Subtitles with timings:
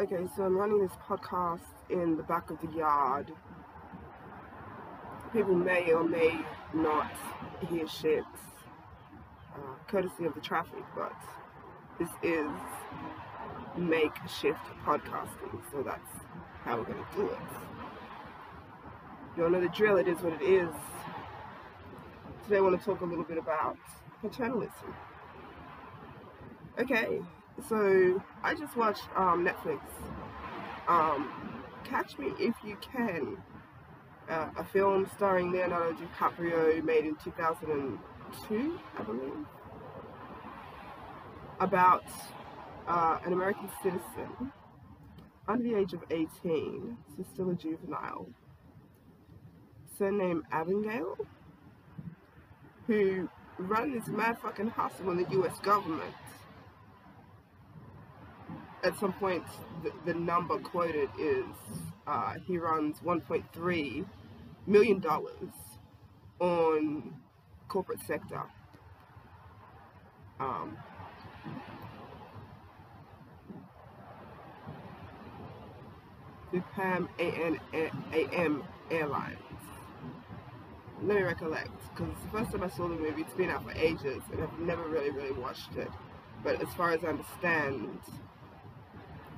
[0.00, 3.30] Okay, so I'm running this podcast in the back of the yard.
[5.32, 6.40] People may or may
[6.74, 7.12] not
[7.68, 8.24] hear shit,
[9.54, 11.14] uh, courtesy of the traffic, but
[12.00, 12.50] this is
[13.76, 16.10] makeshift podcasting, so that's
[16.64, 17.38] how we're gonna do it.
[19.36, 20.74] You all know the drill, it is what it is.
[22.42, 23.78] Today I want to talk a little bit about
[24.20, 24.92] paternalism.
[26.80, 27.20] Okay,
[27.68, 29.80] so I just watched um, Netflix.
[30.88, 31.30] Um,
[31.84, 33.36] Catch Me If You Can,
[34.28, 39.46] uh, a film starring Leonardo DiCaprio, made in 2002, I believe,
[41.60, 42.04] about
[42.86, 44.52] uh, an American citizen
[45.46, 48.28] under the age of 18, so still a juvenile,
[49.98, 51.18] surnamed Abagnale,
[52.86, 53.28] who
[53.58, 56.14] ran this mad fucking hustle on the US government
[58.84, 59.44] at some point
[59.82, 61.44] the, the number quoted is
[62.06, 64.04] uh, he runs 1.3
[64.66, 65.52] million dollars
[66.40, 67.14] on
[67.68, 68.42] corporate sector.
[70.40, 70.76] Um,
[76.76, 79.38] Pan Am, Airlines.
[81.02, 83.22] Let me recollect, because the first time I saw the movie.
[83.22, 85.90] It's been out for ages, and I've never really, really watched it.
[86.44, 87.98] But as far as I understand,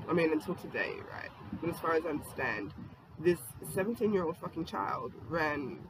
[0.08, 1.30] I mean, until today, right?
[1.60, 2.72] But as far as I understand,
[3.18, 3.38] this
[3.74, 5.80] 17 year old fucking child ran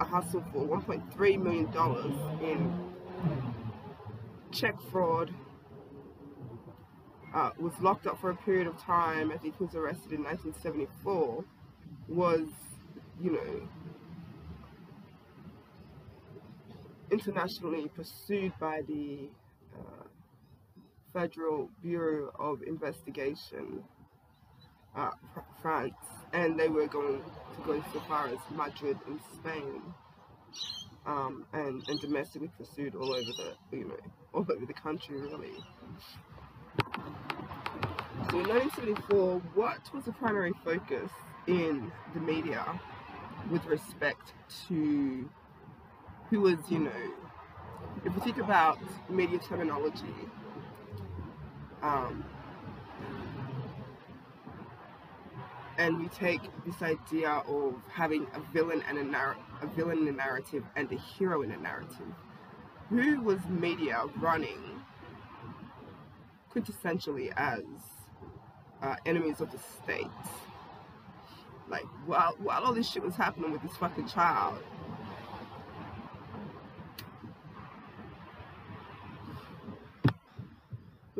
[0.00, 1.66] a hustle for $1.3 million
[2.42, 2.72] in
[4.52, 5.34] check fraud,
[7.34, 9.30] uh, was locked up for a period of time.
[9.30, 11.44] I think he was arrested in 1974.
[12.08, 12.46] Was,
[13.20, 13.68] you know,
[17.10, 19.28] internationally pursued by the
[21.16, 23.82] Federal Bureau of Investigation,
[24.94, 25.12] uh,
[25.62, 25.94] France,
[26.34, 29.80] and they were going to go so far as Madrid in Spain,
[31.06, 33.96] um, and, and domestically pursued all over the, you know,
[34.34, 35.52] all over the country really.
[38.30, 41.10] So in 1974, what was the primary focus
[41.46, 42.78] in the media
[43.50, 44.34] with respect
[44.68, 45.30] to
[46.28, 46.90] who was, you know,
[48.04, 48.78] if we think about
[49.08, 50.14] media terminology,
[51.82, 52.24] um,
[55.78, 60.08] and we take this idea of having a villain and a, narr- a villain in
[60.08, 62.06] a narrative and a hero in a narrative.
[62.88, 64.80] Who was media running
[66.54, 67.62] quintessentially as
[68.82, 70.06] uh, enemies of the state?
[71.68, 74.62] Like while while all this shit was happening with this fucking child,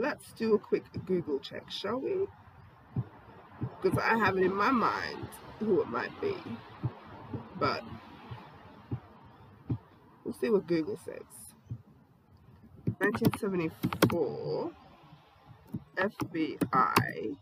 [0.06, 2.28] let's do a quick Google check, shall we?
[3.82, 5.26] Because I have it in my mind
[5.58, 6.36] who it might be.
[7.58, 7.82] But
[10.24, 11.24] we'll see what Google says.
[12.98, 14.70] 1974
[15.98, 17.36] FBI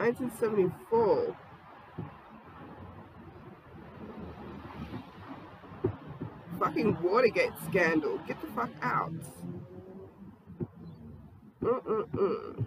[0.00, 1.36] 1974.
[6.58, 8.18] Fucking Watergate scandal.
[8.26, 9.12] Get the fuck out.
[11.62, 12.64] Mm-mm-mm.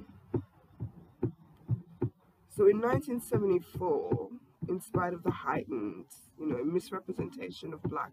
[2.49, 4.29] So in 1974,
[4.69, 6.05] in spite of the heightened,
[6.39, 8.11] you know, misrepresentation of black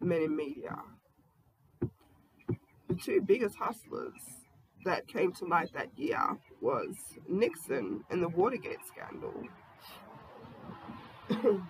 [0.00, 0.74] men in media,
[1.82, 4.14] the two biggest hustlers
[4.84, 6.96] that came to light that year was
[7.28, 9.42] Nixon and the Watergate scandal.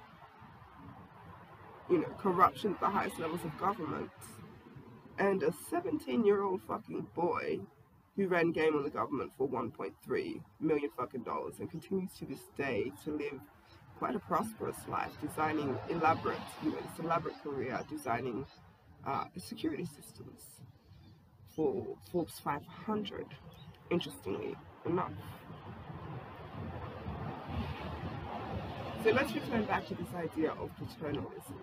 [1.91, 4.11] you know, corruption at the highest levels of government.
[5.19, 7.61] And a 17 year old fucking boy
[8.17, 12.43] who ran game on the government for 1.3 million fucking dollars and continues to this
[12.57, 13.41] day to live
[13.99, 18.47] quite a prosperous life, designing elaborate, you know, this elaborate career designing
[19.05, 20.61] uh, security systems
[21.59, 23.27] for Forbes 500,
[23.91, 24.55] interestingly
[24.87, 25.11] enough.
[29.03, 31.59] So let's return back to this idea of paternalism.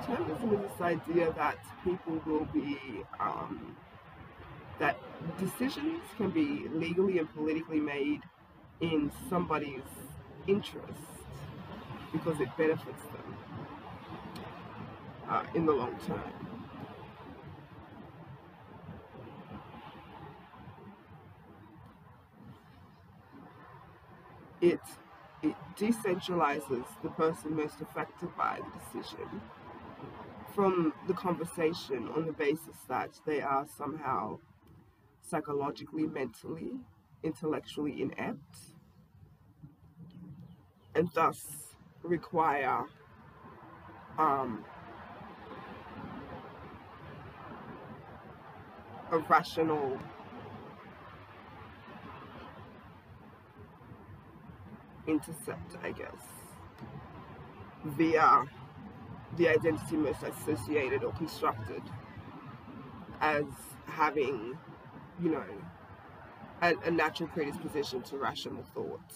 [0.00, 3.76] Paternalism is this idea that people will be, um,
[4.80, 4.98] that
[5.38, 8.22] decisions can be legally and politically made
[8.80, 9.86] in somebody's
[10.48, 10.98] interest
[12.12, 13.55] because it benefits them
[15.28, 16.20] uh, in the long term.
[24.60, 24.80] It,
[25.42, 29.42] it decentralizes the person most affected by the decision
[30.54, 34.38] from the conversation on the basis that they are somehow
[35.22, 36.70] psychologically, mentally,
[37.22, 38.56] intellectually inept,
[40.94, 41.44] and thus
[42.02, 42.84] require
[44.18, 44.64] um,
[49.12, 49.98] a rational
[55.06, 56.10] intercept, I guess,
[57.84, 58.44] via
[59.36, 61.82] the identity most associated or constructed
[63.20, 63.44] as
[63.86, 64.58] having,
[65.22, 65.44] you know,
[66.62, 69.14] a, a natural predisposition to rational thought.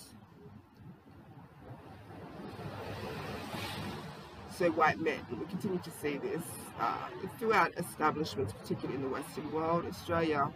[4.60, 6.42] So white men, we continue to see this
[6.78, 7.08] uh,
[7.38, 9.86] throughout establishments, particularly in the Western world.
[9.86, 10.52] Australia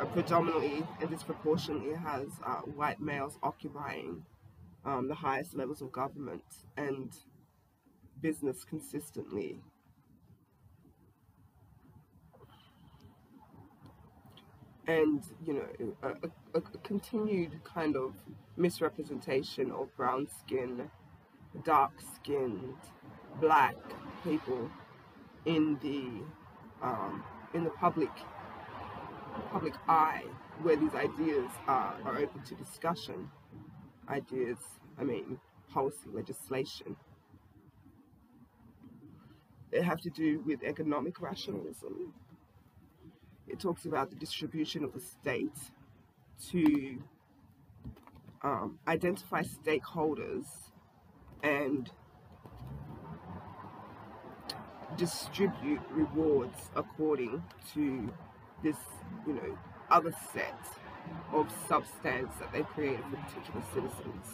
[0.00, 4.24] uh, predominantly and disproportionately has uh, white males occupying
[4.86, 6.42] um, the highest levels of government
[6.78, 7.12] and
[8.22, 9.60] business consistently.
[14.86, 18.14] And, you know, a, a, a continued kind of
[18.56, 20.90] misrepresentation of brown skin,
[21.62, 22.74] dark skinned,
[23.40, 23.76] black
[24.24, 24.70] people
[25.44, 27.24] in the um,
[27.54, 28.10] in the public
[29.52, 30.24] public eye
[30.62, 33.30] where these ideas are, are open to discussion.
[34.08, 34.58] Ideas,
[34.98, 35.38] I mean,
[35.72, 36.96] policy, legislation.
[39.70, 42.12] They have to do with economic rationalism.
[43.46, 45.56] It talks about the distribution of the state
[46.50, 46.98] to
[48.42, 50.46] um, identify stakeholders
[51.42, 51.90] and
[54.98, 57.42] distribute rewards according
[57.72, 58.12] to
[58.62, 58.76] this,
[59.26, 59.58] you know,
[59.90, 60.58] other set
[61.32, 64.26] of substance that they created for particular citizens.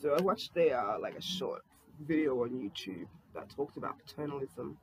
[0.00, 1.62] So I watched uh, like a short
[2.06, 4.76] video on YouTube that talked about paternalism